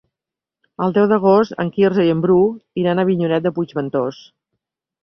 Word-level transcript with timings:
El 0.85 0.95
deu 0.95 1.05
d'agost 1.11 1.59
en 1.65 1.69
Quirze 1.77 2.07
i 2.09 2.11
en 2.17 2.25
Bru 2.25 2.41
iran 2.85 3.05
a 3.05 3.07
Avinyonet 3.09 3.47
de 3.49 3.57
Puigventós. 3.61 4.29